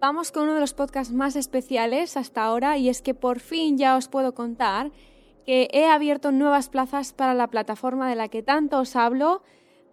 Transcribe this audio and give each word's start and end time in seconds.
vamos 0.00 0.32
con 0.32 0.44
uno 0.44 0.54
de 0.54 0.60
los 0.60 0.74
podcasts 0.74 1.12
más 1.12 1.36
especiales 1.36 2.16
hasta 2.16 2.42
ahora 2.42 2.78
y 2.78 2.88
es 2.88 3.02
que 3.02 3.14
por 3.14 3.38
fin 3.38 3.76
ya 3.76 3.96
os 3.96 4.08
puedo 4.08 4.34
contar 4.34 4.90
que 5.44 5.68
he 5.72 5.86
abierto 5.86 6.32
nuevas 6.32 6.68
plazas 6.68 7.12
para 7.12 7.34
la 7.34 7.48
plataforma 7.48 8.08
de 8.08 8.16
la 8.16 8.28
que 8.28 8.42
tanto 8.42 8.78
os 8.78 8.96
hablo, 8.96 9.42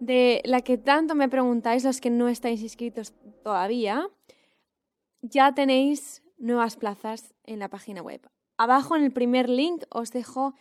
de 0.00 0.40
la 0.44 0.60
que 0.62 0.78
tanto 0.78 1.14
me 1.14 1.28
preguntáis 1.28 1.84
los 1.84 2.00
que 2.00 2.10
no 2.10 2.28
estáis 2.28 2.62
inscritos 2.62 3.12
todavía. 3.42 4.08
Ya 5.22 5.54
tenéis 5.54 6.22
nuevas 6.38 6.76
plazas 6.76 7.34
en 7.44 7.58
la 7.58 7.68
página 7.68 8.02
web. 8.02 8.20
Abajo 8.56 8.96
en 8.96 9.04
el 9.04 9.12
primer 9.12 9.48
link 9.48 9.84
os 9.90 10.12
dejo 10.12 10.54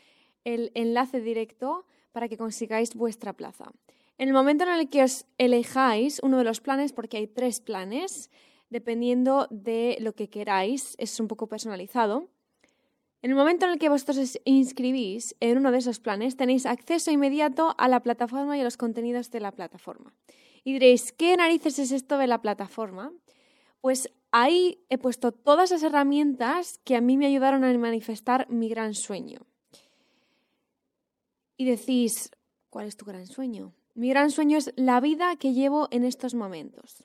el 0.43 0.71
enlace 0.73 1.21
directo 1.21 1.85
para 2.11 2.27
que 2.27 2.37
consigáis 2.37 2.95
vuestra 2.95 3.33
plaza. 3.33 3.71
En 4.17 4.29
el 4.29 4.33
momento 4.33 4.63
en 4.63 4.71
el 4.71 4.89
que 4.89 5.03
os 5.03 5.25
elijáis 5.37 6.19
uno 6.23 6.39
de 6.39 6.43
los 6.43 6.59
planes, 6.59 6.91
porque 6.91 7.17
hay 7.17 7.27
tres 7.27 7.59
planes, 7.59 8.31
dependiendo 8.69 9.47
de 9.49 9.97
lo 9.99 10.13
que 10.13 10.29
queráis, 10.29 10.95
es 10.97 11.19
un 11.19 11.27
poco 11.27 11.47
personalizado. 11.47 12.29
En 13.21 13.31
el 13.31 13.35
momento 13.35 13.65
en 13.65 13.73
el 13.73 13.79
que 13.79 13.89
vosotros 13.89 14.17
os 14.17 14.39
inscribís 14.45 15.35
en 15.39 15.57
uno 15.57 15.71
de 15.71 15.79
esos 15.79 15.99
planes, 15.99 16.37
tenéis 16.37 16.65
acceso 16.65 17.11
inmediato 17.11 17.75
a 17.77 17.87
la 17.87 18.01
plataforma 18.01 18.57
y 18.57 18.61
a 18.61 18.63
los 18.63 18.77
contenidos 18.77 19.31
de 19.31 19.39
la 19.39 19.51
plataforma. 19.51 20.13
Y 20.63 20.73
diréis, 20.73 21.11
¿qué 21.11 21.35
narices 21.35 21.79
es 21.79 21.91
esto 21.91 22.17
de 22.17 22.27
la 22.27 22.41
plataforma? 22.41 23.11
Pues 23.81 24.11
ahí 24.31 24.83
he 24.89 24.97
puesto 24.97 25.31
todas 25.31 25.71
las 25.71 25.81
herramientas 25.81 26.79
que 26.83 26.95
a 26.95 27.01
mí 27.01 27.17
me 27.17 27.25
ayudaron 27.25 27.63
a 27.63 27.77
manifestar 27.77 28.49
mi 28.49 28.69
gran 28.69 28.93
sueño. 28.93 29.47
Y 31.57 31.65
decís, 31.65 32.29
¿cuál 32.69 32.87
es 32.87 32.97
tu 32.97 33.05
gran 33.05 33.25
sueño? 33.25 33.73
Mi 33.95 34.09
gran 34.09 34.29
sueño 34.29 34.57
es 34.59 34.71
la 34.75 34.99
vida 34.99 35.35
que 35.37 35.53
llevo 35.53 35.87
en 35.89 36.03
estos 36.03 36.35
momentos. 36.35 37.03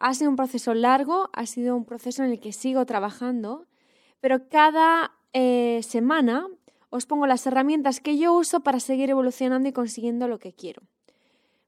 Ha 0.00 0.14
sido 0.14 0.30
un 0.30 0.36
proceso 0.36 0.72
largo, 0.72 1.28
ha 1.34 1.44
sido 1.44 1.76
un 1.76 1.84
proceso 1.84 2.24
en 2.24 2.30
el 2.30 2.40
que 2.40 2.54
sigo 2.54 2.86
trabajando, 2.86 3.66
pero 4.20 4.48
cada 4.48 5.12
eh, 5.34 5.82
semana 5.82 6.48
os 6.88 7.04
pongo 7.04 7.26
las 7.26 7.46
herramientas 7.46 8.00
que 8.00 8.16
yo 8.16 8.32
uso 8.32 8.60
para 8.60 8.80
seguir 8.80 9.10
evolucionando 9.10 9.68
y 9.68 9.72
consiguiendo 9.74 10.26
lo 10.26 10.38
que 10.38 10.54
quiero. 10.54 10.80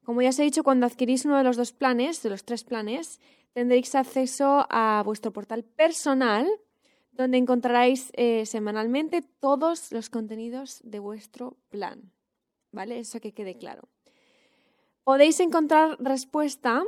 Como 0.02 0.22
ya 0.22 0.30
os 0.30 0.38
he 0.38 0.44
dicho, 0.44 0.64
cuando 0.64 0.86
adquirís 0.86 1.26
uno 1.26 1.36
de 1.36 1.44
los 1.44 1.58
dos 1.58 1.72
planes, 1.72 2.22
de 2.22 2.30
los 2.30 2.42
tres 2.42 2.64
planes, 2.64 3.20
tendréis 3.52 3.94
acceso 3.94 4.66
a 4.70 5.02
vuestro 5.04 5.30
portal 5.34 5.62
personal, 5.62 6.48
donde 7.12 7.36
encontraréis 7.36 8.12
eh, 8.14 8.46
semanalmente 8.46 9.20
todos 9.20 9.92
los 9.92 10.08
contenidos 10.08 10.80
de 10.84 11.00
vuestro 11.00 11.58
plan. 11.68 12.10
¿Vale? 12.70 12.98
Eso 12.98 13.20
que 13.20 13.34
quede 13.34 13.58
claro. 13.58 13.90
Podéis 15.04 15.38
encontrar 15.40 15.98
respuesta 16.00 16.82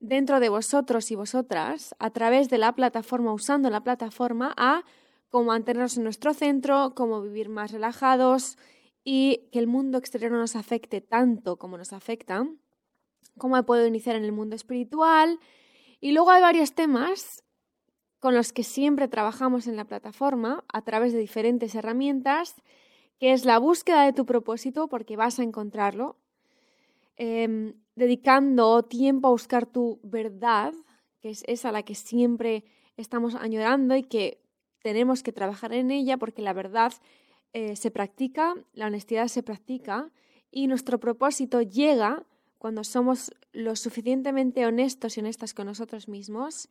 dentro 0.00 0.40
de 0.40 0.48
vosotros 0.48 1.10
y 1.10 1.14
vosotras 1.14 1.94
a 1.98 2.10
través 2.10 2.48
de 2.48 2.58
la 2.58 2.74
plataforma, 2.74 3.32
usando 3.32 3.70
la 3.70 3.82
plataforma, 3.82 4.52
a 4.56 4.82
cómo 5.28 5.46
mantenernos 5.46 5.96
en 5.96 6.04
nuestro 6.04 6.34
centro, 6.34 6.94
cómo 6.96 7.22
vivir 7.22 7.48
más 7.48 7.70
relajados 7.70 8.58
y 9.04 9.48
que 9.52 9.58
el 9.58 9.66
mundo 9.66 9.98
exterior 9.98 10.32
no 10.32 10.38
nos 10.38 10.56
afecte 10.56 11.00
tanto 11.00 11.58
como 11.58 11.78
nos 11.78 11.92
afecta, 11.92 12.46
cómo 13.38 13.62
puedo 13.64 13.86
iniciar 13.86 14.16
en 14.16 14.24
el 14.24 14.32
mundo 14.32 14.56
espiritual. 14.56 15.38
Y 16.00 16.12
luego 16.12 16.30
hay 16.30 16.42
varios 16.42 16.74
temas 16.74 17.44
con 18.18 18.34
los 18.34 18.52
que 18.52 18.64
siempre 18.64 19.08
trabajamos 19.08 19.66
en 19.66 19.76
la 19.76 19.84
plataforma 19.84 20.64
a 20.72 20.82
través 20.82 21.12
de 21.12 21.18
diferentes 21.18 21.74
herramientas, 21.74 22.54
que 23.18 23.32
es 23.32 23.44
la 23.44 23.58
búsqueda 23.58 24.04
de 24.04 24.12
tu 24.12 24.26
propósito, 24.26 24.88
porque 24.88 25.16
vas 25.16 25.38
a 25.38 25.42
encontrarlo, 25.42 26.16
Em, 27.22 27.74
dedicando 27.94 28.82
tiempo 28.82 29.28
a 29.28 29.32
buscar 29.32 29.66
tu 29.66 30.00
verdad, 30.02 30.74
que 31.20 31.30
es 31.30 31.44
esa 31.46 31.72
la 31.72 31.82
que 31.82 31.94
siempre 31.94 32.64
estamos 32.96 33.34
añorando 33.34 33.96
y 33.96 34.02
que 34.02 34.42
tenemos 34.82 35.22
que 35.22 35.32
trabajar 35.32 35.72
en 35.72 35.90
ella 35.90 36.16
porque 36.16 36.42
la 36.42 36.52
verdad 36.52 36.92
eh, 37.52 37.76
se 37.76 37.90
practica, 37.90 38.54
la 38.72 38.86
honestidad 38.86 39.28
se 39.28 39.42
practica 39.42 40.10
y 40.50 40.66
nuestro 40.66 40.98
propósito 40.98 41.62
llega 41.62 42.24
cuando 42.58 42.84
somos 42.84 43.32
lo 43.52 43.76
suficientemente 43.76 44.66
honestos 44.66 45.16
y 45.16 45.20
honestas 45.20 45.54
con 45.54 45.66
nosotros 45.66 46.08
mismos 46.08 46.68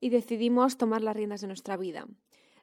y 0.00 0.10
decidimos 0.10 0.76
tomar 0.76 1.02
las 1.02 1.16
riendas 1.16 1.40
de 1.40 1.48
nuestra 1.48 1.76
vida. 1.76 2.06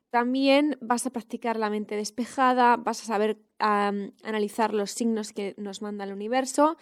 También 0.10 0.78
vas 0.82 1.06
a 1.06 1.10
practicar 1.10 1.58
la 1.58 1.70
mente 1.70 1.96
despejada, 1.96 2.78
vas 2.78 3.02
a 3.02 3.06
saber 3.06 3.38
analizar 3.60 4.74
los 4.74 4.92
signos 4.92 5.32
que 5.32 5.56
nos 5.58 5.82
manda 5.82 6.04
el 6.04 6.14
universo, 6.14 6.78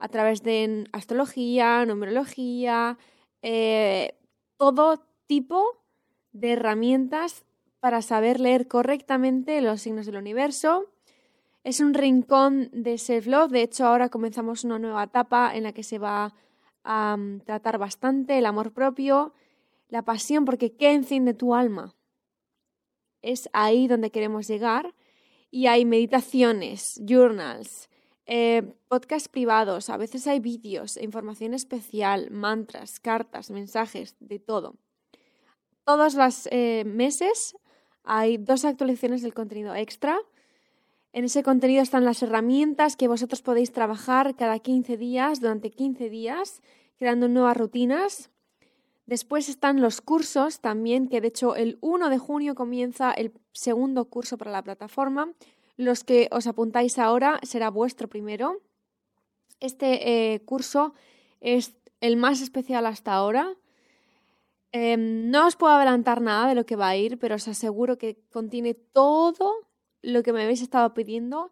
a 0.00 0.08
través 0.08 0.42
de 0.42 0.88
astrología, 0.92 1.84
numerología, 1.84 2.98
eh, 3.42 4.14
todo 4.56 5.06
tipo 5.26 5.84
de 6.32 6.52
herramientas 6.52 7.44
para 7.80 8.02
saber 8.02 8.40
leer 8.40 8.66
correctamente 8.66 9.60
los 9.60 9.82
signos 9.82 10.06
del 10.06 10.16
universo. 10.16 10.90
Es 11.62 11.80
un 11.80 11.92
rincón 11.92 12.70
de 12.72 12.96
self-love, 12.96 13.50
de 13.50 13.62
hecho 13.62 13.86
ahora 13.86 14.08
comenzamos 14.08 14.64
una 14.64 14.78
nueva 14.78 15.04
etapa 15.04 15.54
en 15.54 15.64
la 15.64 15.72
que 15.72 15.82
se 15.82 15.98
va 15.98 16.34
a 16.82 17.16
mm, 17.16 17.40
tratar 17.40 17.76
bastante 17.78 18.38
el 18.38 18.46
amor 18.46 18.72
propio, 18.72 19.34
la 19.88 20.02
pasión, 20.02 20.46
porque 20.46 20.74
¿qué 20.76 20.92
enciende 20.92 21.34
tu 21.34 21.54
alma? 21.54 21.94
Es 23.20 23.50
ahí 23.52 23.86
donde 23.86 24.10
queremos 24.10 24.48
llegar 24.48 24.94
y 25.50 25.66
hay 25.66 25.84
meditaciones, 25.84 26.98
journals, 27.06 27.90
eh, 28.32 28.62
podcasts 28.86 29.28
privados, 29.28 29.90
a 29.90 29.96
veces 29.96 30.28
hay 30.28 30.38
vídeos, 30.38 30.96
información 30.96 31.52
especial, 31.52 32.30
mantras, 32.30 33.00
cartas, 33.00 33.50
mensajes, 33.50 34.14
de 34.20 34.38
todo. 34.38 34.76
Todos 35.84 36.14
los 36.14 36.46
eh, 36.52 36.84
meses 36.86 37.56
hay 38.04 38.36
dos 38.36 38.64
actualizaciones 38.64 39.22
del 39.22 39.34
contenido 39.34 39.74
extra. 39.74 40.16
En 41.12 41.24
ese 41.24 41.42
contenido 41.42 41.82
están 41.82 42.04
las 42.04 42.22
herramientas 42.22 42.94
que 42.94 43.08
vosotros 43.08 43.42
podéis 43.42 43.72
trabajar 43.72 44.36
cada 44.36 44.60
15 44.60 44.96
días, 44.96 45.40
durante 45.40 45.72
15 45.72 46.08
días, 46.08 46.62
creando 46.98 47.26
nuevas 47.26 47.56
rutinas. 47.56 48.30
Después 49.06 49.48
están 49.48 49.80
los 49.80 50.00
cursos 50.00 50.60
también, 50.60 51.08
que 51.08 51.20
de 51.20 51.26
hecho 51.26 51.56
el 51.56 51.78
1 51.80 52.08
de 52.08 52.18
junio 52.18 52.54
comienza 52.54 53.10
el 53.10 53.32
segundo 53.50 54.04
curso 54.04 54.38
para 54.38 54.52
la 54.52 54.62
plataforma, 54.62 55.34
los 55.80 56.04
que 56.04 56.28
os 56.30 56.46
apuntáis 56.46 56.98
ahora 56.98 57.40
será 57.42 57.70
vuestro 57.70 58.06
primero. 58.06 58.60
Este 59.60 60.34
eh, 60.34 60.44
curso 60.44 60.92
es 61.40 61.74
el 62.00 62.16
más 62.16 62.42
especial 62.42 62.84
hasta 62.84 63.14
ahora. 63.14 63.56
Em, 64.72 65.30
no 65.30 65.46
os 65.46 65.56
puedo 65.56 65.72
adelantar 65.72 66.20
nada 66.20 66.48
de 66.48 66.54
lo 66.54 66.66
que 66.66 66.76
va 66.76 66.88
a 66.88 66.96
ir, 66.96 67.18
pero 67.18 67.34
os 67.34 67.48
aseguro 67.48 67.96
que 67.96 68.20
contiene 68.30 68.74
todo 68.74 69.54
lo 70.02 70.22
que 70.22 70.32
me 70.34 70.42
habéis 70.42 70.60
estado 70.60 70.92
pidiendo, 70.92 71.50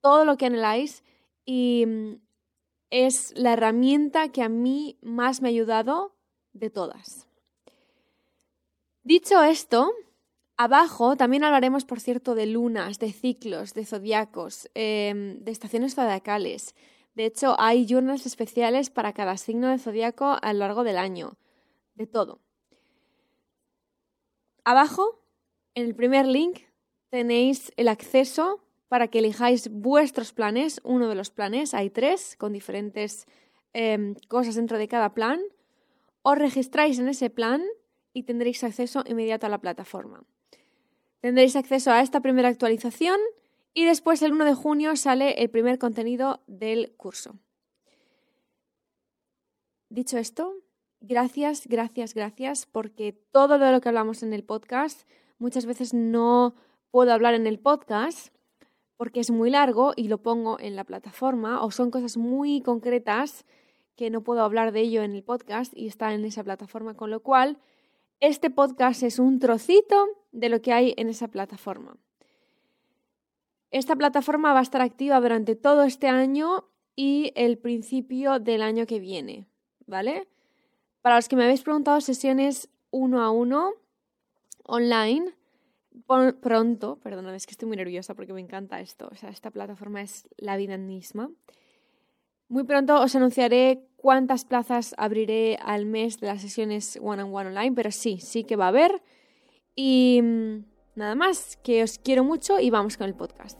todo 0.00 0.24
lo 0.24 0.36
que 0.36 0.46
anheláis 0.46 1.02
y 1.44 1.84
mm, 1.86 2.20
es 2.90 3.34
la 3.36 3.54
herramienta 3.54 4.28
que 4.28 4.42
a 4.42 4.48
mí 4.48 4.98
más 5.02 5.42
me 5.42 5.48
ha 5.48 5.50
ayudado 5.50 6.14
de 6.52 6.70
todas. 6.70 7.26
Dicho 9.02 9.42
esto, 9.42 9.90
Abajo 10.56 11.16
también 11.16 11.42
hablaremos, 11.42 11.84
por 11.84 11.98
cierto, 11.98 12.36
de 12.36 12.46
lunas, 12.46 13.00
de 13.00 13.12
ciclos, 13.12 13.74
de 13.74 13.84
zodiacos, 13.84 14.70
em, 14.74 15.40
de 15.40 15.50
estaciones 15.50 15.96
zodiacales. 15.96 16.76
De 17.14 17.26
hecho, 17.26 17.56
hay 17.58 17.86
journals 17.88 18.24
especiales 18.24 18.88
para 18.88 19.12
cada 19.12 19.36
signo 19.36 19.68
de 19.68 19.78
zodiaco 19.78 20.36
a 20.40 20.52
lo 20.52 20.60
largo 20.60 20.84
del 20.84 20.98
año. 20.98 21.36
De 21.96 22.06
todo. 22.06 22.40
Abajo, 24.64 25.20
en 25.74 25.86
el 25.86 25.94
primer 25.96 26.26
link, 26.26 26.60
tenéis 27.10 27.72
el 27.76 27.88
acceso 27.88 28.64
para 28.88 29.08
que 29.08 29.18
elijáis 29.18 29.68
vuestros 29.70 30.32
planes, 30.32 30.80
uno 30.84 31.08
de 31.08 31.16
los 31.16 31.30
planes, 31.30 31.74
hay 31.74 31.90
tres, 31.90 32.36
con 32.36 32.52
diferentes 32.52 33.26
em, 33.72 34.14
cosas 34.28 34.54
dentro 34.54 34.78
de 34.78 34.86
cada 34.86 35.14
plan. 35.14 35.40
Os 36.22 36.38
registráis 36.38 37.00
en 37.00 37.08
ese 37.08 37.28
plan 37.28 37.62
y 38.12 38.22
tendréis 38.22 38.62
acceso 38.62 39.02
inmediato 39.06 39.46
a 39.46 39.50
la 39.50 39.58
plataforma. 39.58 40.24
Tendréis 41.24 41.56
acceso 41.56 41.90
a 41.90 42.02
esta 42.02 42.20
primera 42.20 42.50
actualización 42.50 43.18
y 43.72 43.86
después 43.86 44.20
el 44.20 44.32
1 44.32 44.44
de 44.44 44.52
junio 44.52 44.94
sale 44.94 45.42
el 45.42 45.48
primer 45.48 45.78
contenido 45.78 46.42
del 46.46 46.92
curso. 46.98 47.38
Dicho 49.88 50.18
esto, 50.18 50.54
gracias, 51.00 51.66
gracias, 51.66 52.12
gracias, 52.12 52.66
porque 52.66 53.14
todo 53.32 53.56
lo 53.56 53.80
que 53.80 53.88
hablamos 53.88 54.22
en 54.22 54.34
el 54.34 54.44
podcast 54.44 55.08
muchas 55.38 55.64
veces 55.64 55.94
no 55.94 56.56
puedo 56.90 57.10
hablar 57.10 57.32
en 57.32 57.46
el 57.46 57.58
podcast 57.58 58.28
porque 58.98 59.20
es 59.20 59.30
muy 59.30 59.48
largo 59.48 59.94
y 59.96 60.08
lo 60.08 60.18
pongo 60.18 60.60
en 60.60 60.76
la 60.76 60.84
plataforma 60.84 61.64
o 61.64 61.70
son 61.70 61.90
cosas 61.90 62.18
muy 62.18 62.60
concretas 62.60 63.46
que 63.96 64.10
no 64.10 64.20
puedo 64.20 64.42
hablar 64.42 64.72
de 64.72 64.80
ello 64.80 65.02
en 65.02 65.14
el 65.14 65.22
podcast 65.22 65.72
y 65.74 65.86
está 65.86 66.12
en 66.12 66.26
esa 66.26 66.44
plataforma, 66.44 66.92
con 66.92 67.10
lo 67.10 67.20
cual 67.20 67.56
este 68.26 68.48
podcast 68.48 69.02
es 69.02 69.18
un 69.18 69.38
trocito 69.38 70.06
de 70.32 70.48
lo 70.48 70.62
que 70.62 70.72
hay 70.72 70.94
en 70.96 71.10
esa 71.10 71.28
plataforma. 71.28 71.98
Esta 73.70 73.96
plataforma 73.96 74.54
va 74.54 74.60
a 74.60 74.62
estar 74.62 74.80
activa 74.80 75.20
durante 75.20 75.56
todo 75.56 75.82
este 75.82 76.08
año 76.08 76.64
y 76.96 77.32
el 77.34 77.58
principio 77.58 78.38
del 78.38 78.62
año 78.62 78.86
que 78.86 78.98
viene, 78.98 79.46
¿vale? 79.86 80.26
Para 81.02 81.16
los 81.16 81.28
que 81.28 81.36
me 81.36 81.44
habéis 81.44 81.62
preguntado, 81.62 82.00
sesiones 82.00 82.70
uno 82.90 83.22
a 83.22 83.30
uno 83.30 83.72
online 84.62 85.34
pronto, 86.40 86.96
perdona, 87.02 87.36
es 87.36 87.46
que 87.46 87.52
estoy 87.52 87.68
muy 87.68 87.76
nerviosa 87.76 88.14
porque 88.14 88.32
me 88.32 88.40
encanta 88.40 88.80
esto, 88.80 89.08
o 89.12 89.16
sea, 89.16 89.28
esta 89.28 89.50
plataforma 89.50 90.00
es 90.00 90.26
la 90.38 90.56
vida 90.56 90.78
misma. 90.78 91.30
Muy 92.48 92.64
pronto 92.64 93.00
os 93.00 93.14
anunciaré 93.14 93.86
cuántas 94.04 94.44
plazas 94.44 94.94
abriré 94.98 95.56
al 95.64 95.86
mes 95.86 96.20
de 96.20 96.26
las 96.26 96.42
sesiones 96.42 96.98
one 97.02 97.22
on 97.22 97.34
one 97.34 97.48
online, 97.48 97.72
pero 97.74 97.90
sí, 97.90 98.18
sí 98.20 98.44
que 98.44 98.54
va 98.54 98.66
a 98.66 98.68
haber. 98.68 99.00
Y 99.74 100.20
mm, 100.22 100.64
nada 100.94 101.14
más, 101.14 101.56
que 101.64 101.82
os 101.82 101.98
quiero 101.98 102.22
mucho 102.22 102.60
y 102.60 102.68
vamos 102.68 102.98
con 102.98 103.06
el 103.06 103.14
podcast. 103.14 103.58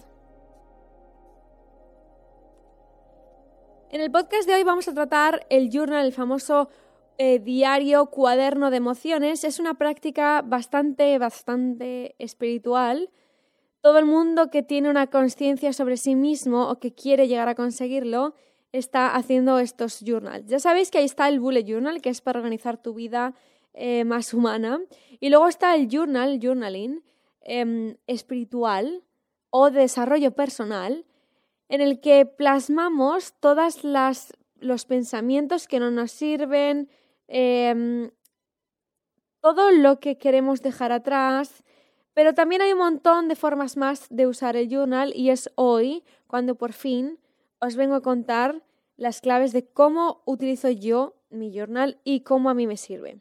En 3.88 4.02
el 4.02 4.10
podcast 4.10 4.46
de 4.46 4.56
hoy 4.56 4.64
vamos 4.64 4.86
a 4.86 4.92
tratar 4.92 5.46
el 5.48 5.70
journal, 5.70 6.04
el 6.04 6.12
famoso 6.12 6.68
eh, 7.16 7.38
diario 7.38 8.10
cuaderno 8.10 8.70
de 8.70 8.76
emociones. 8.76 9.44
Es 9.44 9.58
una 9.58 9.72
práctica 9.72 10.42
bastante, 10.42 11.16
bastante 11.16 12.16
espiritual. 12.18 13.08
Todo 13.80 13.98
el 13.98 14.04
mundo 14.04 14.50
que 14.50 14.62
tiene 14.62 14.90
una 14.90 15.06
conciencia 15.06 15.72
sobre 15.72 15.96
sí 15.96 16.14
mismo 16.14 16.68
o 16.68 16.78
que 16.80 16.92
quiere 16.92 17.28
llegar 17.28 17.48
a 17.48 17.54
conseguirlo 17.54 18.34
está 18.78 19.14
haciendo 19.14 19.60
estos 19.60 20.00
journals. 20.00 20.46
Ya 20.46 20.58
sabéis 20.58 20.90
que 20.90 20.98
ahí 20.98 21.04
está 21.04 21.28
el 21.28 21.38
bullet 21.38 21.64
journal, 21.64 22.02
que 22.02 22.10
es 22.10 22.20
para 22.20 22.40
organizar 22.40 22.76
tu 22.76 22.92
vida 22.92 23.34
eh, 23.72 24.04
más 24.04 24.34
humana. 24.34 24.80
Y 25.20 25.30
luego 25.30 25.46
está 25.46 25.76
el 25.76 25.88
journal, 25.88 26.40
journaling, 26.42 27.04
em, 27.40 27.96
espiritual 28.08 29.04
o 29.50 29.70
de 29.70 29.82
desarrollo 29.82 30.32
personal, 30.32 31.04
en 31.68 31.80
el 31.82 32.00
que 32.00 32.26
plasmamos 32.26 33.34
todos 33.38 33.84
los 34.60 34.84
pensamientos 34.86 35.68
que 35.68 35.78
no 35.78 35.92
nos 35.92 36.10
sirven, 36.10 36.88
em, 37.28 38.10
todo 39.40 39.70
lo 39.70 40.00
que 40.00 40.18
queremos 40.18 40.62
dejar 40.62 40.90
atrás, 40.90 41.62
pero 42.12 42.34
también 42.34 42.62
hay 42.62 42.72
un 42.72 42.78
montón 42.80 43.28
de 43.28 43.36
formas 43.36 43.76
más 43.76 44.06
de 44.10 44.26
usar 44.26 44.56
el 44.56 44.68
journal 44.68 45.12
y 45.14 45.30
es 45.30 45.48
hoy 45.54 46.02
cuando 46.26 46.56
por 46.56 46.72
fin 46.72 47.20
os 47.64 47.76
vengo 47.76 47.94
a 47.94 48.02
contar 48.02 48.62
las 48.96 49.20
claves 49.20 49.52
de 49.52 49.66
cómo 49.66 50.22
utilizo 50.24 50.70
yo 50.70 51.16
mi 51.30 51.52
journal 51.52 52.00
y 52.04 52.20
cómo 52.20 52.50
a 52.50 52.54
mí 52.54 52.66
me 52.66 52.76
sirve. 52.76 53.20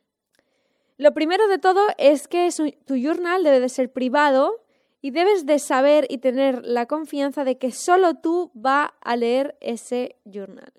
Lo 0.97 1.13
primero 1.13 1.47
de 1.47 1.57
todo 1.57 1.81
es 1.97 2.27
que 2.27 2.49
tu 2.85 2.95
journal 2.95 3.43
debe 3.43 3.59
de 3.59 3.69
ser 3.69 3.91
privado 3.91 4.63
y 5.01 5.11
debes 5.11 5.45
de 5.45 5.59
saber 5.59 6.05
y 6.09 6.19
tener 6.19 6.63
la 6.63 6.85
confianza 6.85 7.43
de 7.43 7.57
que 7.57 7.71
solo 7.71 8.15
tú 8.15 8.51
va 8.55 8.93
a 9.01 9.15
leer 9.15 9.57
ese 9.59 10.17
journal. 10.23 10.71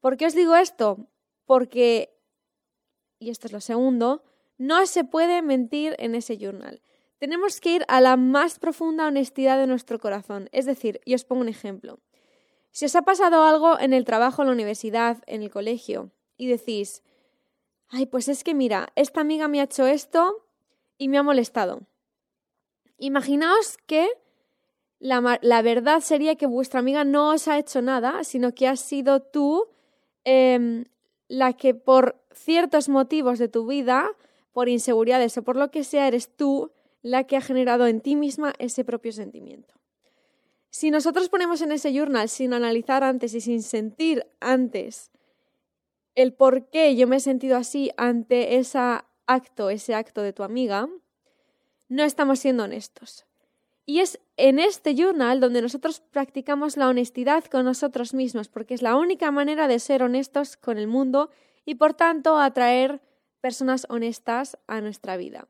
¿Por 0.00 0.16
qué 0.16 0.26
os 0.26 0.34
digo 0.34 0.54
esto? 0.54 1.08
Porque, 1.44 2.16
y 3.18 3.30
esto 3.30 3.48
es 3.48 3.52
lo 3.52 3.60
segundo, 3.60 4.22
no 4.58 4.86
se 4.86 5.04
puede 5.04 5.42
mentir 5.42 5.96
en 5.98 6.14
ese 6.14 6.38
journal. 6.38 6.80
Tenemos 7.18 7.60
que 7.60 7.74
ir 7.74 7.84
a 7.88 8.00
la 8.00 8.16
más 8.16 8.58
profunda 8.58 9.06
honestidad 9.06 9.58
de 9.58 9.66
nuestro 9.66 9.98
corazón. 9.98 10.48
Es 10.52 10.66
decir, 10.66 11.00
y 11.04 11.14
os 11.14 11.24
pongo 11.24 11.42
un 11.42 11.48
ejemplo. 11.48 11.98
Si 12.72 12.86
os 12.86 12.96
ha 12.96 13.02
pasado 13.02 13.44
algo 13.44 13.78
en 13.78 13.92
el 13.92 14.04
trabajo, 14.04 14.42
en 14.42 14.48
la 14.48 14.54
universidad, 14.54 15.22
en 15.26 15.42
el 15.42 15.50
colegio, 15.50 16.10
y 16.38 16.46
decís, 16.46 17.02
ay, 17.88 18.06
pues 18.06 18.28
es 18.28 18.42
que 18.42 18.54
mira, 18.54 18.88
esta 18.96 19.20
amiga 19.20 19.46
me 19.46 19.60
ha 19.60 19.64
hecho 19.64 19.86
esto 19.86 20.44
y 20.96 21.08
me 21.08 21.18
ha 21.18 21.22
molestado. 21.22 21.82
Imaginaos 22.96 23.76
que 23.86 24.08
la, 24.98 25.62
verdad 25.62 26.00
sería 26.00 26.36
que 26.36 26.46
vuestra 26.46 26.80
amiga 26.80 27.04
no 27.04 27.30
os 27.30 27.46
ha 27.46 27.58
hecho 27.58 27.82
nada, 27.82 28.24
sino 28.24 28.54
que 28.54 28.68
has 28.68 28.80
sido 28.80 29.20
tú 29.20 29.68
em, 30.24 30.86
la 31.28 31.52
que 31.52 31.74
por 31.74 32.24
ciertos 32.32 32.88
motivos 32.88 33.38
de 33.38 33.48
tu 33.48 33.66
vida, 33.66 34.10
por 34.52 34.68
inseguridades 34.68 35.36
o 35.36 35.42
por 35.42 35.56
lo 35.56 35.70
que 35.70 35.84
sea, 35.84 36.06
eres 36.06 36.34
tú 36.34 36.72
la 37.02 37.24
que 37.24 37.36
ha 37.36 37.40
generado 37.40 37.86
en 37.86 38.00
ti 38.00 38.16
misma 38.16 38.54
ese 38.58 38.84
propio 38.84 39.12
sentimiento. 39.12 39.74
Si 40.72 40.90
nosotros 40.90 41.28
ponemos 41.28 41.60
en 41.60 41.70
ese 41.70 41.92
journal 41.92 42.30
sin 42.30 42.54
analizar 42.54 43.04
antes 43.04 43.34
y 43.34 43.42
sin 43.42 43.62
sentir 43.62 44.26
antes 44.40 45.10
el 46.14 46.32
por 46.32 46.70
qué 46.70 46.96
yo 46.96 47.06
me 47.06 47.16
he 47.16 47.20
sentido 47.20 47.58
así 47.58 47.90
ante 47.98 48.56
ese 48.56 48.78
acto, 49.26 49.68
ese 49.68 49.94
acto 49.94 50.22
de 50.22 50.32
tu 50.32 50.42
amiga, 50.42 50.88
no 51.90 52.04
estamos 52.04 52.38
siendo 52.38 52.64
honestos. 52.64 53.26
Y 53.84 54.00
es 54.00 54.18
en 54.38 54.58
este 54.58 54.94
journal 54.94 55.40
donde 55.40 55.60
nosotros 55.60 56.00
practicamos 56.00 56.78
la 56.78 56.88
honestidad 56.88 57.44
con 57.44 57.66
nosotros 57.66 58.14
mismos, 58.14 58.48
porque 58.48 58.72
es 58.72 58.80
la 58.80 58.96
única 58.96 59.30
manera 59.30 59.68
de 59.68 59.78
ser 59.78 60.02
honestos 60.02 60.56
con 60.56 60.78
el 60.78 60.86
mundo 60.86 61.28
y 61.66 61.74
por 61.74 61.92
tanto 61.92 62.38
atraer 62.38 63.02
personas 63.42 63.84
honestas 63.90 64.56
a 64.66 64.80
nuestra 64.80 65.18
vida. 65.18 65.48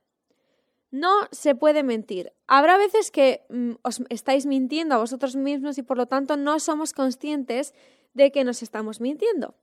No 0.92 1.26
se 1.30 1.54
puede 1.54 1.82
mentir. 1.82 2.34
Habrá 2.46 2.76
veces 2.76 3.10
que 3.10 3.46
mm, 3.48 3.72
os 3.82 4.02
estáis 4.10 4.44
mintiendo 4.44 4.94
a 4.94 4.98
vosotros 4.98 5.34
mismos 5.34 5.78
y 5.78 5.82
por 5.82 5.96
lo 5.96 6.06
tanto 6.06 6.36
no 6.36 6.60
somos 6.60 6.92
conscientes 6.92 7.74
de 8.12 8.30
que 8.30 8.44
nos 8.44 8.62
estamos 8.62 9.00
mintiendo. 9.00 9.54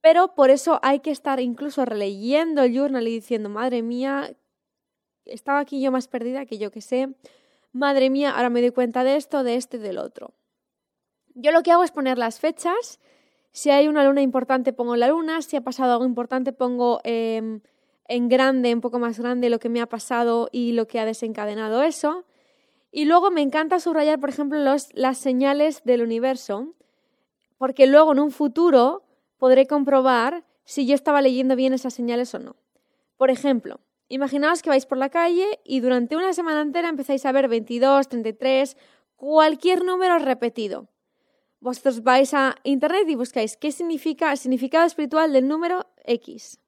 Pero 0.00 0.34
por 0.34 0.50
eso 0.50 0.78
hay 0.82 1.00
que 1.00 1.10
estar 1.10 1.40
incluso 1.40 1.84
releyendo 1.84 2.62
el 2.62 2.72
journal 2.72 3.08
y 3.08 3.12
diciendo, 3.12 3.48
madre 3.48 3.82
mía, 3.82 4.36
estaba 5.24 5.58
aquí 5.58 5.82
yo 5.82 5.90
más 5.90 6.06
perdida 6.06 6.46
que 6.46 6.58
yo 6.58 6.70
que 6.70 6.80
sé. 6.80 7.08
Madre 7.72 8.08
mía, 8.08 8.30
ahora 8.30 8.48
me 8.48 8.60
doy 8.60 8.70
cuenta 8.70 9.02
de 9.02 9.16
esto, 9.16 9.42
de 9.42 9.56
esto 9.56 9.78
y 9.78 9.80
del 9.80 9.98
otro. 9.98 10.32
Yo 11.34 11.50
lo 11.50 11.64
que 11.64 11.72
hago 11.72 11.82
es 11.82 11.90
poner 11.90 12.18
las 12.18 12.38
fechas. 12.38 13.00
Si 13.50 13.70
hay 13.70 13.88
una 13.88 14.04
luna 14.04 14.22
importante, 14.22 14.72
pongo 14.72 14.94
la 14.94 15.08
luna. 15.08 15.42
Si 15.42 15.56
ha 15.56 15.60
pasado 15.60 15.92
algo 15.92 16.04
importante, 16.04 16.52
pongo 16.52 17.00
em, 17.02 17.62
en 18.06 18.28
grande, 18.28 18.74
un 18.74 18.80
poco 18.80 18.98
más 18.98 19.18
grande, 19.18 19.50
lo 19.50 19.58
que 19.58 19.68
me 19.68 19.80
ha 19.80 19.86
pasado 19.86 20.48
y 20.52 20.72
lo 20.72 20.86
que 20.86 21.00
ha 21.00 21.04
desencadenado 21.04 21.82
eso. 21.82 22.24
Y 22.90 23.04
luego 23.06 23.30
me 23.30 23.42
encanta 23.42 23.80
subrayar, 23.80 24.20
por 24.20 24.28
ejemplo, 24.28 24.58
los, 24.58 24.88
las 24.94 25.18
señales 25.18 25.82
del 25.84 26.02
universo, 26.02 26.74
porque 27.58 27.86
luego 27.86 28.12
en 28.12 28.20
un 28.20 28.30
futuro 28.30 29.04
podré 29.38 29.66
comprobar 29.66 30.44
si 30.64 30.86
yo 30.86 30.94
estaba 30.94 31.22
leyendo 31.22 31.56
bien 31.56 31.72
esas 31.72 31.94
señales 31.94 32.34
o 32.34 32.38
no. 32.38 32.56
Por 33.16 33.30
ejemplo, 33.30 33.80
Imaginaos 34.12 34.60
que 34.60 34.68
vais 34.68 34.84
por 34.84 34.98
la 34.98 35.08
calle 35.08 35.58
y 35.64 35.80
durante 35.80 36.16
una 36.16 36.34
semana 36.34 36.60
entera 36.60 36.90
empezáis 36.90 37.24
a 37.24 37.32
ver 37.32 37.48
22, 37.48 38.08
33, 38.10 38.76
cualquier 39.16 39.84
número 39.84 40.18
repetido. 40.18 40.86
Vosotros 41.60 42.02
vais 42.02 42.34
a 42.34 42.56
internet 42.62 43.08
y 43.08 43.14
buscáis 43.14 43.56
qué 43.56 43.72
significa 43.72 44.30
el 44.30 44.36
significado 44.36 44.84
espiritual 44.84 45.32
del 45.32 45.48
número 45.48 45.86
X. 46.04 46.60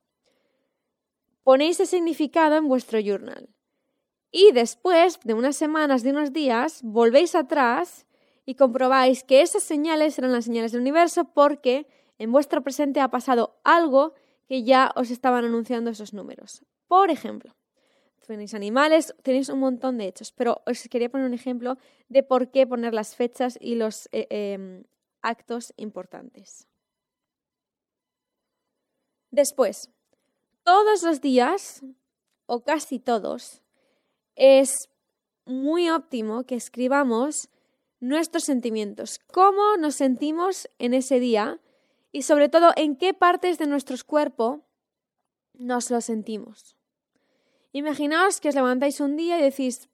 Ponéis 1.45 1.79
ese 1.79 1.97
significado 1.97 2.57
en 2.57 2.69
vuestro 2.69 2.99
journal. 3.01 3.49
Y 4.33 4.51
después 4.53 5.21
de 5.23 5.35
unas 5.35 5.57
semanas, 5.57 6.03
de 6.03 6.11
unos 6.11 6.33
días, 6.33 6.81
volvéis 6.83 7.35
atrás 7.35 8.07
y 8.47 8.57
comprobáis 8.57 9.23
que 9.23 9.43
esas 9.43 9.63
señales 9.63 10.19
eran 10.19 10.33
las 10.33 10.47
señales 10.47 10.73
del 10.73 10.81
universo 10.81 11.27
porque 11.33 11.87
en 12.19 12.33
vuestro 12.33 12.63
presente 12.63 13.01
ha 13.01 13.11
pasado 13.11 13.61
algo 13.63 14.15
que 14.49 14.65
ya 14.65 14.93
os 14.97 15.11
estaban 15.11 15.45
anunciando 15.45 15.91
esos 15.91 16.15
números. 16.15 16.65
Por 16.89 17.11
ejemplo, 17.11 17.55
tenéis 18.27 18.55
animales, 18.55 19.15
tenéis 19.23 19.51
un 19.51 19.61
montón 19.61 19.99
de 19.99 20.07
hechos, 20.07 20.33
pero 20.33 20.63
os 20.67 20.89
quería 20.89 21.11
poner 21.11 21.27
un 21.27 21.35
ejemplo 21.35 21.77
de 22.09 22.23
por 22.23 22.51
qué 22.51 22.67
poner 22.67 22.95
las 22.95 23.15
fechas 23.15 23.59
y 23.61 23.75
los 23.75 24.09
eh, 24.13 24.27
em, 24.31 24.85
actos 25.23 25.75
importantes. 25.77 26.67
Después, 29.31 29.91
todos 30.65 31.03
los 31.03 31.21
días, 31.21 31.83
o 32.47 32.63
casi 32.63 32.99
todos, 32.99 33.63
es 34.35 34.89
muy 35.45 35.91
óptimo 35.91 36.45
que 36.45 36.57
escribamos 36.57 37.51
nuestros 38.01 38.45
sentimientos, 38.45 39.21
cómo 39.33 39.77
nos 39.79 39.95
sentimos 39.95 40.69
en 40.79 40.95
ese 40.95 41.21
día 41.21 41.61
y 42.13 42.23
sobre 42.23 42.49
todo 42.49 42.71
en 42.77 42.97
qué 42.97 43.15
partes 43.15 43.59
de 43.59 43.67
nuestro 43.67 43.97
cuerpo 44.07 44.63
nos 45.53 45.91
lo 45.91 46.01
sentimos. 46.01 46.77
Imaginaos 47.73 48.41
que 48.41 48.49
os 48.49 48.55
levantáis 48.55 49.01
un 49.01 49.17
día 49.17 49.39
y 49.39 49.43
decís, 49.43 49.89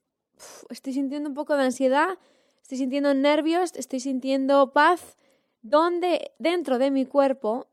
estoy 0.69 0.93
sintiendo 0.93 1.29
un 1.29 1.35
poco 1.35 1.55
de 1.55 1.63
ansiedad, 1.63 2.17
estoy 2.61 2.77
sintiendo 2.77 3.13
nervios, 3.13 3.71
estoy 3.75 3.99
sintiendo 3.99 4.71
paz. 4.71 5.17
¿Dónde 5.61 6.31
dentro 6.39 6.79
de 6.79 6.91
mi 6.91 7.05
cuerpo 7.05 7.67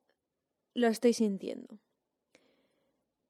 lo 0.74 0.88
estoy 0.88 1.12
sintiendo? 1.12 1.78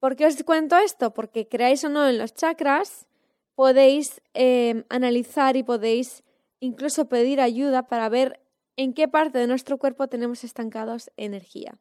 ¿Por 0.00 0.14
qué 0.14 0.26
os 0.26 0.42
cuento 0.44 0.76
esto? 0.76 1.12
Porque 1.12 1.48
creáis 1.48 1.84
o 1.84 1.88
no 1.88 2.08
en 2.08 2.18
los 2.18 2.34
chakras, 2.34 3.06
podéis 3.54 4.20
eh, 4.34 4.84
analizar 4.88 5.56
y 5.56 5.64
podéis 5.64 6.22
incluso 6.60 7.08
pedir 7.08 7.40
ayuda 7.40 7.88
para 7.88 8.08
ver 8.08 8.40
en 8.76 8.94
qué 8.94 9.08
parte 9.08 9.38
de 9.38 9.48
nuestro 9.48 9.78
cuerpo 9.78 10.06
tenemos 10.06 10.44
estancados 10.44 11.10
energía. 11.16 11.78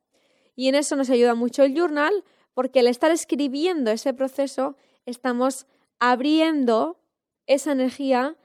Y 0.55 0.67
en 0.67 0.75
eso 0.75 0.95
nos 0.95 1.11
ayuda 1.11 1.35
mucho 1.35 1.63
el 1.63 1.75
journal, 1.75 2.23
porque 2.55 2.79
al 2.79 2.87
estar 2.87 3.11
escribiendo 3.11 3.91
ese 3.91 4.15
proceso 4.15 4.75
estamos 5.05 5.67
abriendo 5.99 6.99
esa 7.45 7.71
energía 7.71 8.35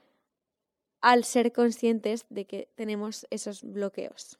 al 1.01 1.23
ser 1.23 1.51
conscientes 1.51 2.27
de 2.29 2.45
que 2.45 2.69
tenemos 2.75 3.25
esos 3.31 3.63
bloqueos. 3.63 4.37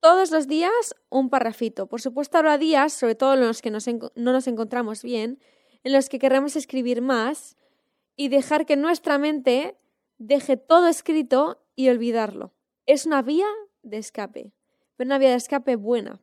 Todos 0.00 0.30
los 0.30 0.46
días 0.46 0.94
un 1.08 1.30
parrafito. 1.30 1.86
Por 1.86 2.00
supuesto, 2.00 2.38
habrá 2.38 2.58
días, 2.58 2.92
sobre 2.92 3.14
todo 3.14 3.34
en 3.34 3.40
los 3.40 3.62
que 3.62 3.70
no 3.70 3.78
nos 4.32 4.46
encontramos 4.46 5.02
bien, 5.02 5.40
en 5.84 5.92
los 5.92 6.08
que 6.08 6.18
queremos 6.18 6.56
escribir 6.56 7.02
más 7.02 7.56
y 8.16 8.28
dejar 8.28 8.66
que 8.66 8.76
nuestra 8.76 9.18
mente 9.18 9.76
deje 10.18 10.56
todo 10.56 10.88
escrito 10.88 11.62
y 11.74 11.88
olvidarlo. 11.88 12.52
Es 12.86 13.06
una 13.06 13.22
vía 13.22 13.46
de 13.82 13.98
escape, 13.98 14.52
pero 14.96 15.08
una 15.08 15.18
vía 15.18 15.30
de 15.30 15.36
escape 15.36 15.76
buena. 15.76 16.20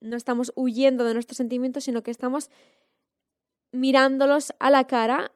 No 0.00 0.16
estamos 0.16 0.52
huyendo 0.56 1.04
de 1.04 1.14
nuestros 1.14 1.36
sentimientos, 1.36 1.84
sino 1.84 2.02
que 2.02 2.10
estamos 2.10 2.50
mirándolos 3.72 4.54
a 4.58 4.70
la 4.70 4.86
cara, 4.86 5.32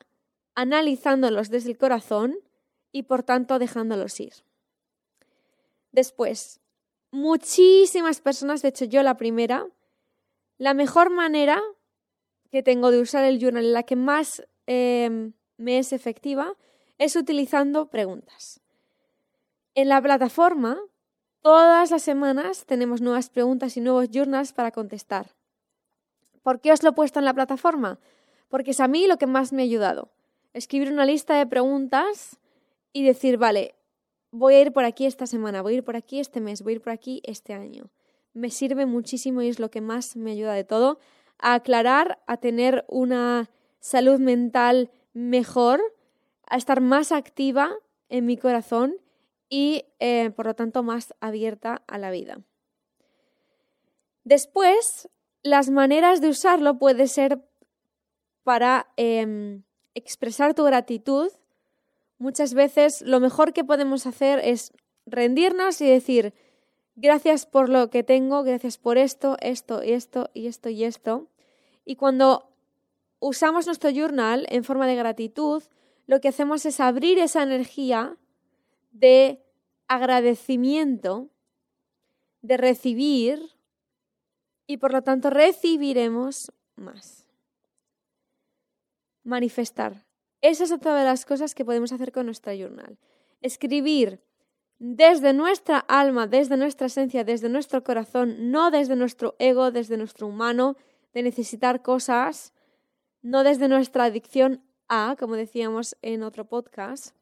analizándolos 0.55 1.51
desde 1.51 1.71
el 1.71 1.79
corazón 1.79 2.37
y 2.93 3.05
por 3.05 3.23
tanto 3.23 3.59
dejándolos 3.59 4.19
ir. 4.21 4.33
Después, 5.93 6.60
muchísimas 7.11 8.21
personas, 8.21 8.63
de 8.63 8.69
hecho 8.69 8.85
yo 8.85 9.03
la 9.03 9.17
primera, 9.17 9.67
la 10.59 10.75
mejor 10.75 11.11
manera 11.11 11.63
que 12.51 12.63
tengo 12.63 12.91
de 12.91 13.01
usar 13.01 13.25
el 13.25 13.39
journal, 13.39 13.73
la 13.73 13.85
que 13.85 13.97
más 13.97 14.43
em, 14.67 15.33
me 15.57 15.79
es 15.79 15.93
efectiva, 15.93 16.57
es 16.99 17.17
utilizando 17.17 17.87
preguntas. 17.87 18.61
En 19.75 19.89
la 19.89 20.03
plataforma, 20.03 20.79
todas 21.43 21.91
las 21.91 22.03
semanas 22.03 22.67
tenemos 22.67 23.01
nuevas 23.01 23.31
preguntas 23.31 23.77
y 23.77 23.81
nuevos 23.81 24.09
journals 24.11 24.53
para 24.53 24.73
contestar. 24.73 25.35
¿Por 26.43 26.61
qué 26.61 26.73
os 26.73 26.83
lo 26.83 26.91
he 26.91 26.93
puesto 26.93 27.19
en 27.19 27.25
la 27.25 27.35
plataforma? 27.35 27.99
Porque 28.49 28.73
es 28.73 28.81
a 28.81 28.89
mí 28.89 29.07
lo 29.07 29.17
que 29.17 29.27
más 29.27 29.53
me 29.53 29.63
ha 29.63 29.65
ayudado. 29.65 30.11
Escribir 30.53 30.93
una 30.93 31.07
lista 31.07 31.35
de 31.37 31.47
preguntas 31.47 32.39
y 32.93 33.05
decir, 33.05 33.39
vale, 33.39 33.77
voy 34.31 34.55
a 34.55 34.61
ir 34.61 34.73
por 34.73 34.85
aquí 34.85 35.07
esta 35.07 35.27
semana, 35.27 35.63
voy 35.63 35.75
a 35.75 35.77
ir 35.79 35.85
por 35.85 35.97
aquí 35.97 36.21
este 36.21 36.41
mes, 36.41 36.63
voy 36.63 36.75
a 36.75 36.77
ir 36.77 36.83
por 36.83 36.93
aquí 36.93 37.21
este 37.25 37.55
año. 37.55 37.91
Me 38.33 38.51
sirve 38.51 38.87
muchísimo 38.87 39.43
y 39.43 39.49
es 39.49 39.59
lo 39.59 39.71
que 39.71 39.81
más 39.81 40.17
me 40.17 40.33
ayuda 40.33 40.55
de 40.55 40.65
todo 40.65 40.99
a 41.39 41.55
aclarar, 41.55 42.23
a 42.27 42.37
tener 42.37 42.85
una 42.89 43.51
salud 43.81 44.21
mental 44.21 44.91
mejor, 45.13 45.81
a 46.47 46.57
estar 46.57 46.81
más 46.81 47.13
activa 47.13 47.75
en 48.09 48.27
mi 48.27 48.37
corazón 48.37 48.97
y 49.49 49.85
eh, 49.99 50.31
por 50.31 50.47
lo 50.47 50.55
tanto 50.55 50.83
más 50.83 51.15
abierta 51.21 51.83
a 51.87 51.99
la 51.99 52.11
vida. 52.11 52.41
Después, 54.25 55.09
las 55.43 55.71
maneras 55.71 56.21
de 56.21 56.29
usarlo 56.29 56.79
puede 56.79 57.09
ser 57.09 57.43
para 58.45 58.93
em, 58.97 59.65
expresar 59.95 60.55
tu 60.55 60.65
gratitud 60.65 61.31
muchas 62.21 62.55
veces 62.55 63.03
lo 63.03 63.19
mejor 63.19 63.53
que 63.53 63.65
podemos 63.65 64.07
hacer 64.07 64.39
es 64.45 64.73
rendirnos 65.07 65.81
y 65.81 65.89
decir 65.89 66.35
gracias 66.95 67.47
por 67.47 67.69
lo 67.69 67.91
que 67.91 68.05
tengo, 68.05 68.45
gracias 68.45 68.79
por 68.79 68.99
esto, 68.99 69.37
esto 69.41 69.83
y 69.83 69.93
esto 69.93 70.31
y 70.35 70.47
esto 70.47 70.69
y 70.69 70.85
esto. 70.85 71.29
Y 71.85 71.97
cuando 71.97 72.53
usamos 73.19 73.67
nuestro 73.67 73.91
journal 73.91 74.47
en 74.51 74.65
forma 74.65 74.87
de 74.87 74.97
gratitud, 74.97 75.63
lo 76.07 76.21
que 76.21 76.29
hacemos 76.29 76.67
es 76.67 76.79
abrir 76.79 77.19
esa 77.19 77.43
energía 77.43 78.17
de 78.93 79.43
agradecimiento, 79.89 81.31
de 82.43 82.57
recibir, 82.59 83.51
y 84.67 84.77
por 84.77 84.93
lo 84.93 85.03
tanto 85.03 85.31
recibiremos 85.31 86.53
más. 86.77 87.27
Manifestar. 89.25 90.10
Esa 90.43 90.65
es 90.65 90.73
otra 90.73 90.97
de 90.97 91.05
las 91.05 91.27
cosas 91.27 91.55
que 91.55 91.65
podemos 91.65 91.93
hacer 91.93 92.13
con 92.13 92.27
nuestra 92.27 92.55
journal. 92.55 92.99
Escribir 93.43 94.21
desde 94.79 95.35
nuestra 95.35 95.79
alma, 95.79 96.27
desde 96.27 96.57
nuestra 96.57 96.87
esencia, 96.87 97.23
desde 97.23 97.51
nuestro 97.51 97.85
corazón, 97.85 98.51
no 98.51 98.71
desde 98.71 98.97
nuestro 98.97 99.37
ego, 99.39 99.71
desde 99.71 99.99
nuestro 99.99 100.27
humano, 100.27 100.77
de 101.13 101.23
necesitar 101.23 101.83
cosas, 101.83 102.55
no 103.21 103.45
desde 103.45 103.69
nuestra 103.69 104.05
adicción 104.05 104.63
a, 104.89 105.17
como 105.19 105.37
decíamos 105.37 105.97
en 106.01 106.23
otro 106.23 106.47
podcast, 106.47 107.15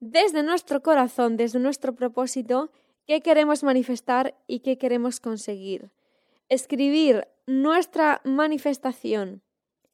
desde 0.00 0.42
nuestro 0.42 0.82
corazón, 0.82 1.36
desde 1.36 1.60
nuestro 1.60 1.94
propósito, 1.94 2.72
qué 3.06 3.20
queremos 3.20 3.62
manifestar 3.62 4.34
y 4.48 4.60
qué 4.60 4.76
queremos 4.76 5.20
conseguir. 5.20 5.90
Escribir 6.48 7.28
nuestra 7.46 8.20
manifestación 8.24 9.42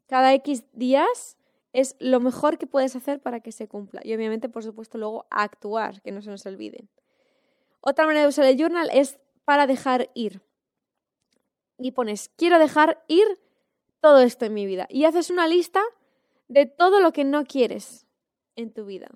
cada 0.07 0.33
X 0.35 0.65
días 0.73 1.37
es 1.77 1.95
lo 1.99 2.21
mejor 2.21 2.57
que 2.57 2.67
puedes 2.67 2.97
hacer 2.97 3.21
para 3.21 3.41
que 3.41 3.53
se 3.53 3.69
cumpla. 3.69 4.01
Y 4.03 4.15
obviamente, 4.15 4.49
por 4.49 4.65
supuesto, 4.65 4.97
luego 4.97 5.27
actuar, 5.31 6.01
que 6.01 6.11
no 6.11 6.23
se 6.23 6.31
nos 6.31 6.47
olvide. 6.47 6.89
Otra 7.83 8.07
manera 8.07 8.23
de 8.23 8.29
usar 8.29 8.47
el 8.47 8.57
journal 8.57 8.89
es 8.95 9.19
para 9.45 9.67
dejar 9.67 10.11
ir. 10.15 10.41
Y 11.79 11.91
pones, 11.91 12.31
quiero 12.35 12.59
dejar 12.59 13.05
ir 13.09 13.27
todo 14.01 14.21
esto 14.21 14.47
en 14.47 14.55
mi 14.55 14.65
vida. 14.65 14.87
Y 14.89 15.05
haces 15.05 15.29
una 15.29 15.47
lista 15.47 15.83
de 16.49 16.65
todo 16.65 17.01
lo 17.01 17.13
que 17.13 17.25
no 17.25 17.45
quieres 17.45 18.07
en 18.55 18.73
tu 18.73 18.87
vida. 18.87 19.09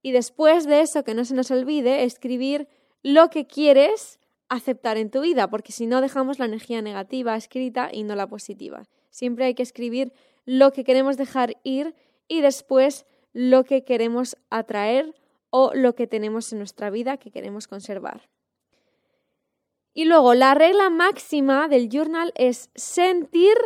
Y 0.00 0.12
después 0.12 0.66
de 0.66 0.82
eso, 0.82 1.02
que 1.02 1.14
no 1.14 1.24
se 1.24 1.34
nos 1.34 1.50
olvide, 1.50 2.04
escribir 2.04 2.68
lo 3.02 3.30
que 3.30 3.48
quieres 3.48 4.20
aceptar 4.48 4.96
en 4.96 5.10
tu 5.10 5.22
vida, 5.22 5.50
porque 5.50 5.72
si 5.72 5.86
no 5.86 6.00
dejamos 6.00 6.38
la 6.38 6.44
energía 6.44 6.82
negativa 6.82 7.36
escrita 7.36 7.90
y 7.92 8.04
no 8.04 8.14
la 8.14 8.28
positiva. 8.28 8.84
Siempre 9.10 9.46
hay 9.46 9.54
que 9.54 9.64
escribir 9.64 10.12
lo 10.50 10.72
que 10.72 10.82
queremos 10.82 11.16
dejar 11.16 11.58
ir 11.62 11.94
y 12.26 12.40
después 12.40 13.06
lo 13.32 13.62
que 13.62 13.84
queremos 13.84 14.36
atraer 14.50 15.14
o 15.50 15.70
lo 15.74 15.94
que 15.94 16.08
tenemos 16.08 16.52
en 16.52 16.58
nuestra 16.58 16.90
vida 16.90 17.18
que 17.18 17.30
queremos 17.30 17.68
conservar. 17.68 18.28
Y 19.94 20.06
luego, 20.06 20.34
la 20.34 20.54
regla 20.54 20.90
máxima 20.90 21.68
del 21.68 21.88
journal 21.88 22.32
es 22.34 22.68
sentir 22.74 23.56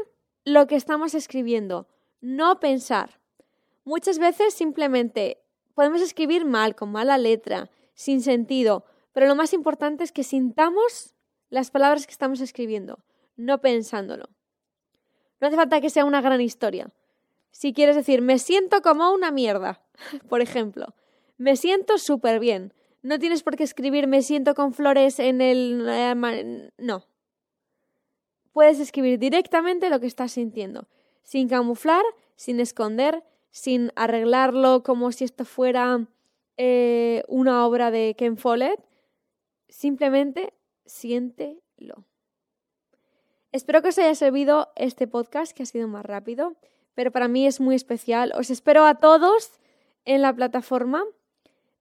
lo 0.45 0.67
que 0.67 0.77
estamos 0.77 1.15
escribiendo, 1.15 1.89
no 2.21 2.61
pensar. 2.61 3.19
Muchas 3.85 4.19
veces 4.19 4.53
simplemente 4.53 5.43
podemos 5.75 6.03
escribir 6.03 6.45
mal, 6.45 6.75
con 6.75 6.93
mala 6.93 7.17
letra, 7.17 7.71
sin 7.95 8.21
sentido, 8.21 8.85
pero 9.15 9.27
lo 9.27 9.35
más 9.35 9.55
importante 9.55 10.05
es 10.05 10.13
que 10.13 10.23
sintamos 10.23 11.15
las 11.49 11.71
palabras 11.71 12.07
que 12.07 12.13
estamos 12.13 12.43
escribiendo, 12.43 13.03
no 13.37 13.63
pensándolo. 13.63 14.34
No 15.45 15.49
hace 15.49 15.57
falta 15.59 15.83
que 15.83 15.91
sea 15.91 16.07
una 16.07 16.23
gran 16.23 16.41
historia. 16.41 16.91
Si 17.51 17.75
quieres 17.75 17.97
decir, 17.97 18.23
me 18.23 18.39
siento 18.39 18.81
como 18.81 19.13
una 19.13 19.31
mierda, 19.31 19.83
por 20.31 20.41
ejemplo, 20.41 20.95
me 21.37 21.57
siento 21.57 21.99
súper 21.99 22.41
bien. 22.41 22.73
No 23.03 23.19
tienes 23.19 23.43
por 23.43 23.55
qué 23.55 23.63
escribir 23.63 24.07
me 24.07 24.23
siento 24.23 24.55
con 24.55 24.73
flores 24.73 25.19
en 25.19 25.43
el... 25.43 25.85
Eh, 25.87 26.71
no. 26.79 27.05
Puedes 28.55 28.81
escribir 28.81 29.19
directamente 29.19 29.91
lo 29.91 30.01
que 30.01 30.07
estás 30.07 30.33
sintiendo, 30.33 30.89
sin 31.23 31.47
camuflar, 31.47 32.07
sin 32.37 32.59
esconder, 32.59 33.23
sin 33.51 33.93
arreglarlo 33.97 34.83
como 34.83 35.13
si 35.13 35.25
esto 35.25 35.45
fuera 35.45 36.09
eh, 36.57 37.23
una 37.29 37.67
obra 37.67 37.91
de 37.91 38.15
Ken 38.17 38.39
Follett. 38.39 38.81
Simplemente 39.69 40.55
siéntelo. 40.87 42.07
Espero 43.55 43.83
que 43.83 43.91
os 43.91 43.99
haya 44.01 44.17
servido 44.17 44.73
este 44.75 45.07
podcast, 45.07 45.57
que 45.57 45.63
ha 45.63 45.67
sido 45.67 45.87
más 45.87 46.05
rápido, 46.05 46.57
pero 46.97 47.13
para 47.13 47.29
mí 47.29 47.47
es 47.47 47.61
muy 47.61 47.77
especial. 47.77 48.33
Os 48.37 48.51
espero 48.51 48.85
a 48.85 48.97
todos 48.97 49.61
en 50.05 50.23
la 50.23 50.35
plataforma. 50.35 51.05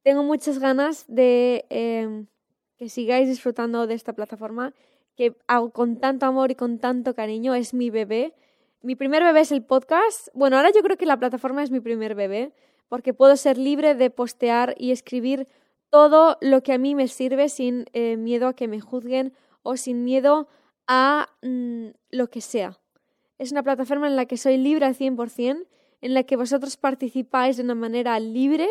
Tengo 0.04 0.22
muchas 0.22 0.60
ganas 0.60 1.06
de 1.08 1.66
em, 1.72 2.28
que 2.78 2.90
sigáis 2.90 3.28
disfrutando 3.28 3.88
de 3.88 3.96
esta 3.96 4.14
plataforma 4.14 4.76
que 5.16 5.36
hago 5.48 5.72
con 5.72 6.00
tanto 6.00 6.28
amor 6.28 6.52
y 6.52 6.56
con 6.56 6.78
tanto 6.78 7.16
cariño. 7.16 7.56
Es 7.56 7.74
mi 7.74 7.90
bebé. 7.90 8.36
Mi 8.84 8.96
primer 8.96 9.24
bebé 9.24 9.40
es 9.40 9.52
el 9.52 9.64
podcast. 9.64 10.28
Bueno, 10.36 10.58
ahora 10.58 10.70
yo 10.70 10.84
creo 10.84 10.98
que 10.98 11.08
la 11.08 11.18
plataforma 11.18 11.64
es 11.64 11.72
mi 11.72 11.80
primer 11.80 12.14
bebé, 12.14 12.54
porque 12.88 13.16
puedo 13.16 13.36
ser 13.36 13.58
libre 13.58 13.96
de 13.96 14.12
postear 14.12 14.76
y 14.78 14.92
escribir 14.92 15.48
todo 15.90 16.38
lo 16.40 16.62
que 16.62 16.74
a 16.74 16.78
mí 16.78 16.94
me 16.94 17.08
sirve 17.08 17.50
sin 17.50 17.86
eh, 17.94 18.16
miedo 18.16 18.48
a 18.48 18.54
que 18.54 18.68
me 18.68 18.80
juzguen 18.80 19.34
o 19.64 19.76
sin 19.76 20.04
miedo 20.04 20.42
a 20.42 20.63
mm, 20.88 21.88
lo 22.12 22.30
que 22.30 22.42
sea. 22.42 22.80
Es 23.38 23.52
una 23.52 23.64
plataforma 23.64 24.08
en 24.08 24.16
la 24.16 24.26
que 24.26 24.38
soy 24.38 24.58
libre 24.58 24.86
al 24.86 24.96
100%, 24.96 25.66
en 26.02 26.14
la 26.14 26.24
que 26.24 26.36
vosotros 26.36 26.78
participáis 26.78 27.58
de 27.58 27.64
una 27.64 27.76
manera 27.76 28.20
libre 28.20 28.68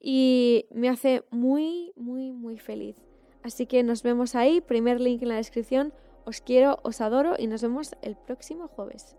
y 0.00 0.66
me 0.70 0.88
hace 0.88 1.24
muy, 1.30 1.92
muy, 1.96 2.32
muy 2.32 2.58
feliz. 2.58 2.96
Así 3.42 3.66
que 3.66 3.82
nos 3.82 4.02
vemos 4.02 4.34
ahí, 4.34 4.60
primer 4.60 5.00
link 5.00 5.22
en 5.22 5.28
la 5.28 5.36
descripción. 5.36 5.92
Os 6.24 6.40
quiero, 6.40 6.78
os 6.82 7.00
adoro 7.00 7.34
y 7.38 7.46
nos 7.46 7.62
vemos 7.62 7.92
el 8.02 8.16
próximo 8.16 8.68
jueves. 8.68 9.16